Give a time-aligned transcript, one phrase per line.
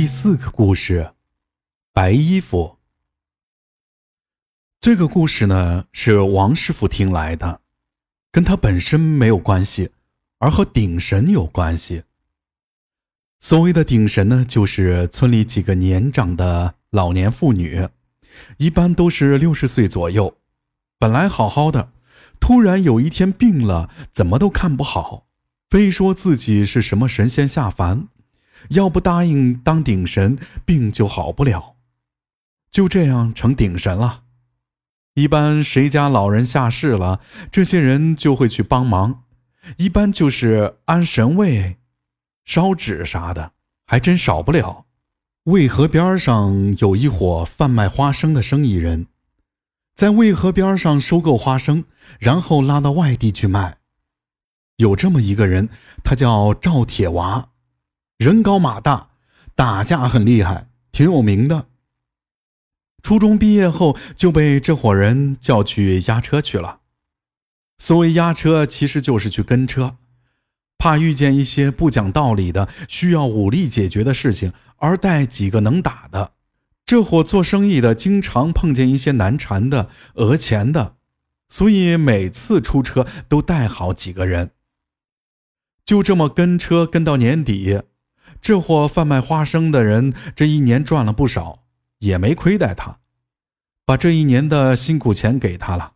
[0.00, 1.12] 第四个故事，
[1.92, 2.78] 白衣服。
[4.80, 7.60] 这个故事呢，是王师傅听来的，
[8.32, 9.90] 跟他本身没有关系，
[10.38, 12.04] 而和顶神有关系。
[13.40, 17.86] 所谓的顶神呢，就是村里几个年长的老年妇女，
[18.56, 20.38] 一般都是六十岁左右，
[20.98, 21.92] 本来好好的，
[22.40, 25.26] 突然有一天病了，怎么都看不好，
[25.68, 28.08] 非说自己是什么神仙下凡，
[28.68, 31.76] 要不答应当顶神，病就好不了，
[32.70, 34.24] 就这样成顶神了。
[35.14, 39.24] 一般谁家老人下世了，这些人就会去帮忙，
[39.76, 41.78] 一般就是安神位、
[42.44, 43.52] 烧纸啥的，
[43.86, 44.86] 还真少不了。
[45.44, 49.08] 渭河边上有一伙贩卖花生的生意人，
[49.96, 51.84] 在渭河边上收购花生，
[52.18, 53.78] 然后拉到外地去卖。
[54.76, 55.68] 有这么一个人，
[56.04, 57.50] 他叫赵铁娃，
[58.20, 59.12] 人高马大，
[59.54, 61.68] 打架很厉害，挺有名的。
[63.02, 66.80] 初中毕业后就被这伙人叫去押车去了。
[67.78, 69.96] 所谓押车，其实就是去跟车，
[70.76, 76.32] 怕遇见一些不讲道理的、需要武力解决的事情，而带几个能打的。
[76.84, 80.96] 这伙做生意的经常碰见一些难缠的、讹钱的，
[81.48, 84.50] 所以每次出车都带好几个人。
[85.86, 87.80] 就这么跟车跟到年底，
[88.40, 91.60] 这货贩卖花生的人这一年赚了不少。
[92.00, 92.96] 也没亏待他，
[93.84, 95.92] 把这一年的辛苦钱给他了。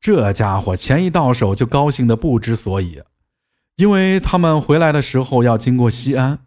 [0.00, 3.02] 这家伙钱一到手就高兴的不知所以，
[3.76, 6.38] 因为他们回来的时候要经过西安，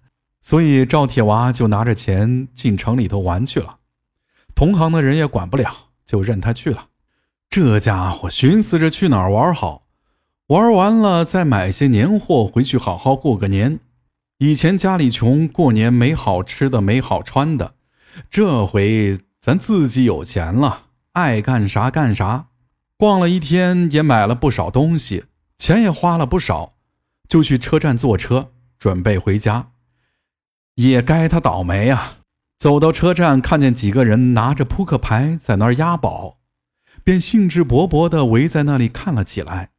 [0.41, 3.77] 所以赵铁娃就拿着钱进城里头玩去了。
[4.55, 5.71] 同行的人也管不了，
[6.03, 6.87] 就任他去了。
[7.47, 9.83] 这家伙寻思着去哪儿玩好，
[10.47, 13.79] 玩完了再买些年货回去好好过个年。
[14.39, 17.75] 以前家里穷，过年没好吃的，没好穿的。
[18.29, 22.47] 这回咱自己有钱了，爱干啥干啥，
[22.97, 25.25] 逛了一天也买了不少东西，
[25.57, 26.73] 钱也花了不少，
[27.29, 29.71] 就去车站坐车准备回家。
[30.75, 32.17] 也该他倒霉啊！
[32.57, 36.39] 走到车站，看见几个人拿着扑克牌在那儿押宝，
[37.05, 39.69] 便兴致勃勃地围在那里看了起来。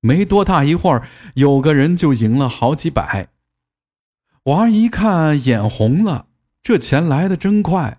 [0.00, 3.30] 没多大一会儿，有个人就赢了好几百。
[4.44, 6.26] 娃一看眼红了。
[6.62, 7.98] 这钱来的真快，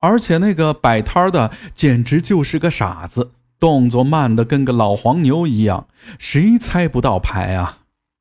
[0.00, 5.88] 而且那个摆摊的简直就是个傻子，动作慢的跟个老黄牛一样，
[6.18, 7.78] 谁猜不到牌啊？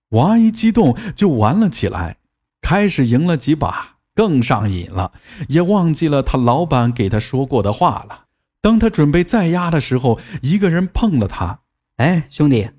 [0.10, 2.18] 娃一激动就玩了起来，
[2.62, 5.12] 开始赢了几把，更上瘾了，
[5.50, 8.26] 也忘记了他老板给他说过的话了。
[8.62, 11.60] 当他准备再压的时候，一个人碰了他
[11.98, 12.70] ：“哎，兄弟，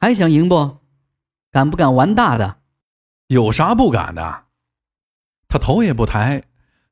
[0.00, 0.78] 还想赢不？
[1.52, 2.56] 敢不敢玩大的？
[3.28, 4.44] 有啥不敢的？”
[5.48, 6.44] 他头也不抬，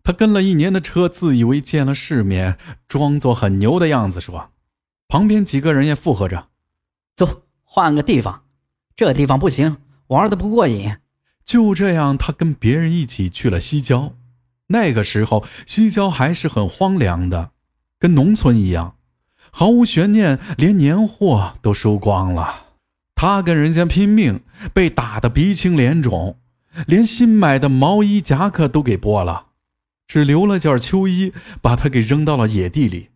[0.03, 4.51] 他跟了一年的车，自以为见了世面，装作很牛的样子说
[5.09, 6.49] ：“旁边几个人也附和着，
[7.15, 8.45] 走，换个地方，
[8.95, 9.79] 这地方不行，
[10.09, 10.97] 玩的不过瘾。”
[11.45, 14.15] 就这样，他跟别人一起去了西郊。
[14.69, 17.51] 那个时候，西郊还是很荒凉的，
[17.99, 18.97] 跟农村一样，
[19.51, 22.72] 毫无悬念，连年货都收光了。
[23.23, 24.41] 他跟人家拼命，
[24.75, 26.39] 被打得鼻青脸肿。
[26.89, 29.47] 连新买的毛衣夹克都给剥了，
[30.09, 33.11] 只留了件秋衣，把它给扔到了野地里。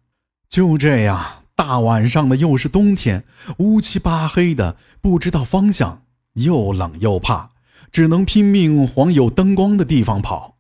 [0.49, 3.25] 就这样，大晚上的，又是冬天，
[3.59, 6.03] 乌漆八黑的，不知道方向，
[6.35, 7.51] 又冷又怕，
[7.91, 10.59] 只能拼命往有灯光的地方跑。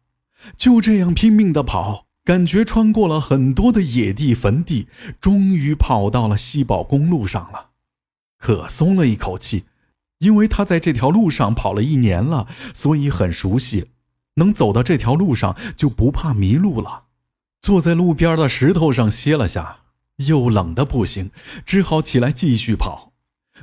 [0.56, 4.88] 就这样拼命的跑，感觉穿过了很多的野地坟地，
[5.20, 7.66] 终于跑到了西宝公路上了，
[8.46, 9.64] 可松了一口气。
[10.18, 13.86] 因为他在这条路上跑了一年了，所以很熟悉，
[14.36, 17.06] 能走到这条路上就不怕迷路了。
[17.60, 19.78] 坐在路边的石头上歇了下，
[20.28, 21.32] 又冷的不行，
[21.66, 23.12] 只好起来继续跑。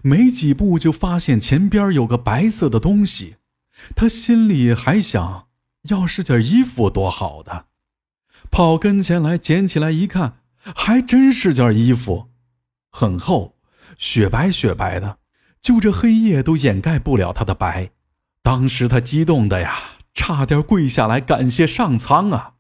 [0.02, 3.38] 没几步就发现前边有个白色的东西，
[3.96, 5.48] 他心里还想：
[5.84, 7.68] 要是件衣服多好的。
[8.52, 10.42] 跑跟前来捡起来一看，
[10.76, 12.28] 还真是件衣服，
[12.92, 13.53] 很厚，
[13.98, 15.18] 雪白雪白的。
[15.62, 17.92] 就这黑夜都掩盖不了他的白，
[18.42, 19.74] 当时他激动的呀，
[20.14, 22.56] 差点跪下来感谢上苍啊！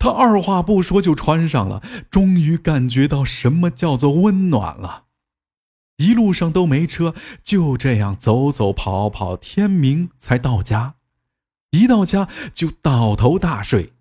[0.00, 1.80] 他二话不说就穿上了，
[2.10, 5.04] 终于感觉到什么叫做温暖了。
[5.98, 7.14] 一路上都没车，
[7.44, 10.94] 就这样走走跑跑，天明才到家。
[11.70, 13.92] 一到家就倒头大睡。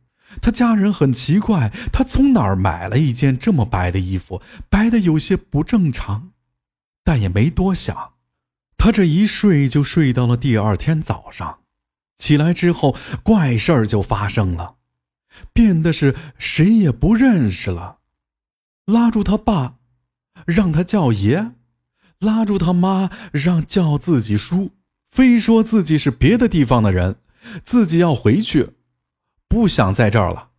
[0.42, 4.42] 他家人很奇怪，他从哪儿买了一件这么白的衣服，
[4.72, 6.32] 白的有些不正常，
[7.04, 8.14] 但也没多想。
[8.78, 11.60] 他这一睡就睡到了第二天早上，
[12.18, 14.76] 起来之后，怪事儿就发生了，
[15.54, 18.00] 变得是谁也不认识了。
[18.86, 19.78] 拉住他爸，
[20.46, 21.54] 让他叫爷；
[22.20, 24.72] 拉住他妈，让叫自己叔。
[25.06, 27.18] 非说自己是别的地方的人，
[27.64, 28.72] 自己要回去，
[29.48, 30.50] 不想在这儿了。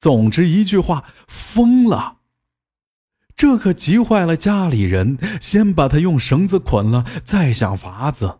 [0.00, 2.18] 总之一句话，疯了。
[3.44, 8.38] 这可急坏了家里人，先把他用绳子捆了，再想法子。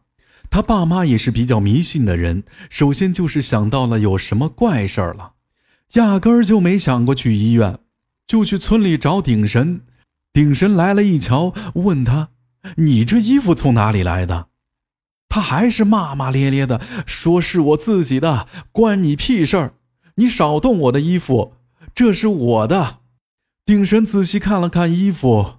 [0.49, 5.33] 他爸妈也是比较迷信的人，首先就是想到了有什么怪事儿了，
[5.97, 7.81] 压根儿就没想过去医院，
[8.27, 9.83] 就去村里找顶神。
[10.33, 12.31] 顶神来了一瞧，问他
[12.79, 14.47] ：“你这衣服从哪里来的？”
[15.29, 19.75] 他还是骂骂咧咧的说：“是我自己的，关你屁事儿！
[20.15, 21.53] 你少动我的衣服，
[21.95, 23.01] 这是我的。”
[23.67, 25.55] 顶神仔细看了看衣服，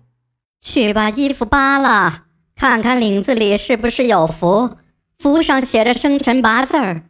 [0.61, 2.25] 去把衣服扒了，
[2.55, 4.77] 看看领子里是不是有符，
[5.17, 7.09] 符上写着生辰八字儿。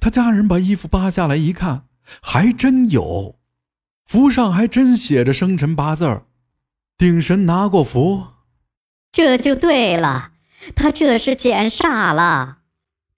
[0.00, 1.84] 他家人把衣服扒下来一看，
[2.22, 3.36] 还真有，
[4.06, 6.24] 符上还真写着生辰八字儿。
[6.96, 8.28] 顶神拿过符，
[9.12, 10.30] 这就对了。
[10.74, 12.60] 他这是捡煞了，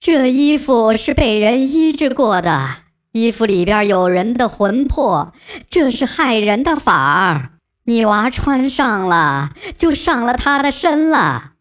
[0.01, 2.84] 这衣服是被人医治过的，
[3.15, 5.33] 衣服里边有人的魂魄，
[5.69, 7.51] 这是害人的法儿。
[7.85, 11.53] 你娃穿上了，就上了他的身了。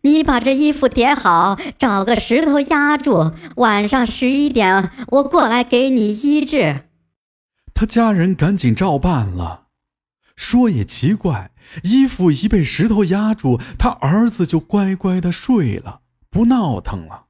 [0.00, 6.86] 你把这衣服叠好，找个石头压住，晚上十一点我过来给你医治。
[7.72, 9.66] 他家人赶紧照办了。
[10.34, 11.52] 说也奇怪，
[11.84, 17.26] 衣服一被石头压住，他儿子就乖乖的睡了，不闹腾了。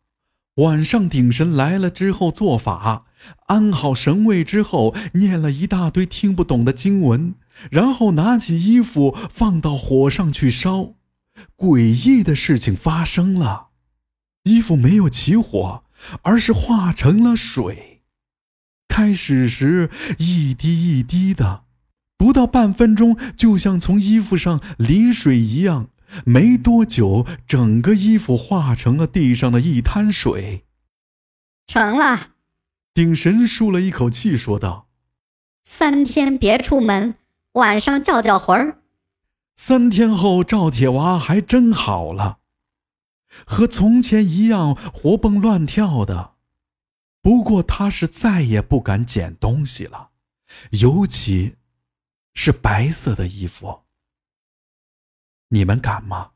[0.57, 3.07] 晚上顶神来了之后做法，
[3.47, 7.35] 安好神位之后，念了一大堆听不懂的经文，
[7.71, 10.95] 然后拿起衣服放到火上去烧。
[11.57, 13.69] 诡异的事情发生了，
[14.45, 15.85] 衣服没有起火，
[16.21, 18.03] 而是化成了水。
[18.89, 19.89] 开始时
[20.19, 21.63] 一滴一滴的。
[22.19, 25.89] 不到半分钟，就像从衣服上淋水一样。
[26.25, 30.65] 没多久，整个衣服化成了地上的一滩水。
[31.67, 32.33] 成了，
[32.93, 34.89] 顶神舒了一口气，说道
[35.65, 37.15] ：“三天别出门，
[37.53, 38.83] 晚上叫叫魂儿。”
[39.57, 42.39] 三天后，赵铁娃还真好了，
[43.47, 46.33] 和从前一样活蹦乱跳的。
[47.21, 50.11] 不过他是再也不敢捡东西了，
[50.71, 51.57] 尤其。
[52.35, 53.83] 是白色的衣服，
[55.55, 56.31] 你们敢吗？